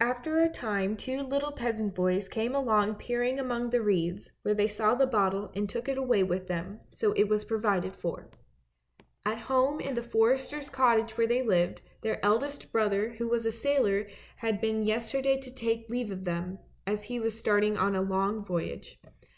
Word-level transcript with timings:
After 0.00 0.38
a 0.40 0.48
time 0.48 0.96
two 0.96 1.20
little 1.20 1.52
peasant 1.52 1.94
boys 1.94 2.26
came 2.26 2.54
along 2.54 2.94
peering 2.94 3.38
among 3.38 3.68
the 3.68 3.82
reeds 3.82 4.32
where 4.40 4.54
they 4.54 4.66
saw 4.66 4.94
the 4.94 5.06
bottle 5.06 5.52
and 5.54 5.68
took 5.68 5.90
it 5.90 5.98
away 5.98 6.22
with 6.22 6.48
them, 6.48 6.80
so 6.90 7.12
it 7.12 7.28
was 7.28 7.44
provided 7.44 7.94
for. 7.94 8.30
At 9.26 9.36
home 9.52 9.78
in 9.78 9.94
the 9.94 10.02
forester's 10.02 10.70
cottage 10.70 11.18
where 11.18 11.26
they 11.26 11.42
lived, 11.42 11.82
their 12.00 12.18
eldest 12.24 12.72
brother 12.72 13.10
who 13.10 13.28
was 13.28 13.44
a 13.44 13.52
sailor 13.52 14.06
had 14.36 14.58
been 14.62 14.84
yesterday 14.86 15.36
to 15.40 15.52
take 15.54 15.90
leave 15.90 16.10
of 16.10 16.24
them, 16.24 16.58
as 16.86 17.02
he 17.04 17.20
was 17.20 17.38
starting 17.38 17.76
on 17.76 17.94
a 17.94 18.00
long 18.00 18.42
voyage. 18.42 18.98